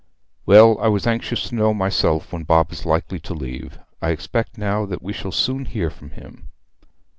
[0.47, 3.77] 'Well, I was anxious to know myself when Bob is likely to leave.
[4.01, 6.47] I expect now that we shall soon hear from him.'